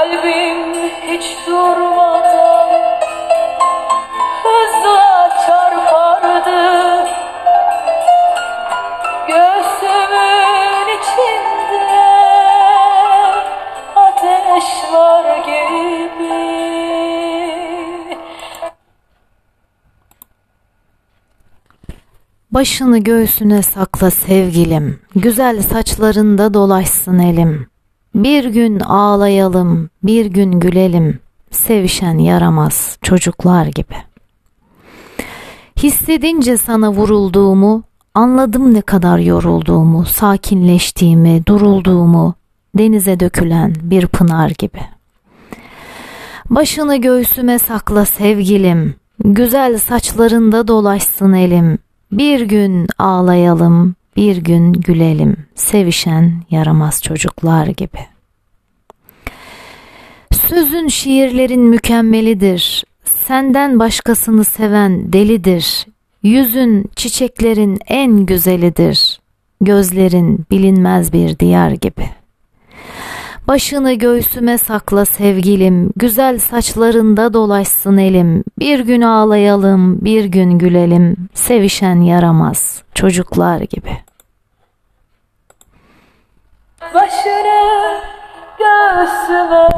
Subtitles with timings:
[0.00, 2.68] Kalbim hiç durmadan
[4.42, 7.08] hızla çarpardı.
[9.28, 12.00] Göğsümün içinde
[13.96, 16.30] ateş var gibi.
[22.50, 27.69] Başını göğsüne sakla sevgilim, güzel saçlarında dolaşsın elim.
[28.14, 31.18] Bir gün ağlayalım, bir gün gülelim,
[31.50, 33.96] sevişen yaramaz çocuklar gibi.
[35.82, 37.82] Hissedince sana vurulduğumu,
[38.14, 42.34] anladım ne kadar yorulduğumu, sakinleştiğimi, durulduğumu,
[42.78, 44.80] denize dökülen bir pınar gibi.
[46.50, 48.94] Başını göğsüme sakla sevgilim,
[49.24, 51.78] güzel saçlarında dolaşsın elim.
[52.12, 57.98] Bir gün ağlayalım, bir gün gülelim, sevişen yaramaz çocuklar gibi.
[60.48, 62.84] Sözün şiirlerin mükemmelidir.
[63.26, 65.86] Senden başkasını seven delidir.
[66.22, 69.20] Yüzün çiçeklerin en güzelidir.
[69.60, 72.20] Gözlerin bilinmez bir diyar gibi.''
[73.48, 78.44] Başını göğsüme sakla sevgilim, güzel saçlarında dolaşsın elim.
[78.58, 83.92] Bir gün ağlayalım, bir gün gülelim, sevişen yaramaz çocuklar gibi.
[86.94, 88.00] Başını
[88.58, 89.68] göğsüme